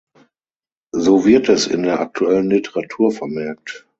[0.95, 3.87] So wird es in der aktuellen Literatur vermerkt.